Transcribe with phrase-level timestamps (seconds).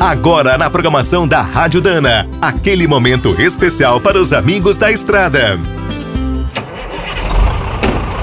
[0.00, 5.58] Agora na programação da Rádio Dana, aquele momento especial para os amigos da estrada.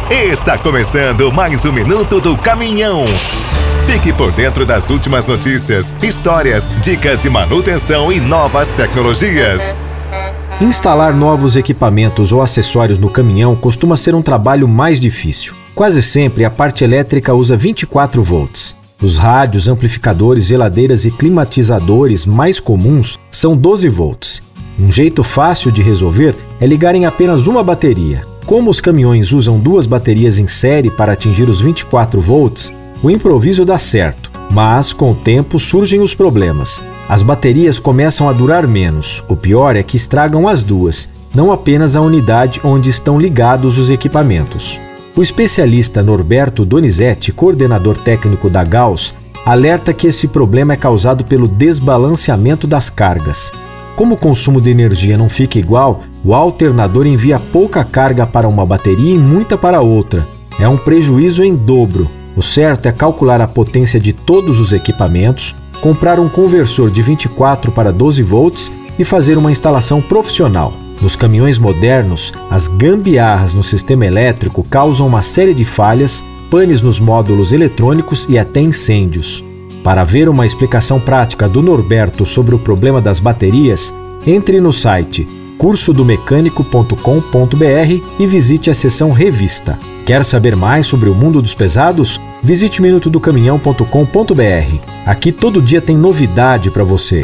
[0.09, 3.03] Está começando mais um minuto do caminhão.
[3.85, 9.76] Fique por dentro das últimas notícias, histórias, dicas de manutenção e novas tecnologias.
[10.62, 15.53] Instalar novos equipamentos ou acessórios no caminhão costuma ser um trabalho mais difícil.
[15.76, 18.77] Quase sempre a parte elétrica usa 24 volts.
[19.05, 24.41] Os rádios, amplificadores, geladeiras e climatizadores mais comuns são 12 volts.
[24.79, 28.26] Um jeito fácil de resolver é ligar em apenas uma bateria.
[28.48, 33.63] Como os caminhões usam duas baterias em série para atingir os 24 volts, o improviso
[33.63, 36.81] dá certo, mas com o tempo surgem os problemas.
[37.07, 39.23] As baterias começam a durar menos.
[39.29, 43.91] O pior é que estragam as duas, não apenas a unidade onde estão ligados os
[43.91, 44.79] equipamentos.
[45.17, 49.15] O especialista Norberto Donizete, coordenador técnico da Gauss,
[49.45, 53.49] alerta que esse problema é causado pelo desbalanceamento das cargas.
[53.95, 58.65] Como o consumo de energia não fica igual, o alternador envia pouca carga para uma
[58.65, 60.27] bateria e muita para outra.
[60.59, 62.12] É um prejuízo em dobro.
[62.35, 67.72] O certo é calcular a potência de todos os equipamentos, comprar um conversor de 24
[67.72, 70.73] para 12 volts e fazer uma instalação profissional.
[71.06, 77.00] Nos caminhões modernos, as gambiarras no sistema elétrico causam uma série de falhas, panes nos
[77.00, 79.45] módulos eletrônicos e até incêndios.
[79.84, 83.94] Para ver uma explicação prática do Norberto sobre o problema das baterias,
[84.25, 85.28] entre no site
[85.59, 89.78] cursodomecânico.com.br e visite a seção Revista.
[90.08, 92.19] Quer saber mais sobre o mundo dos pesados?
[92.42, 94.80] Visite minutodocaminhão.com.br.
[95.06, 97.23] Aqui todo dia tem novidade para você.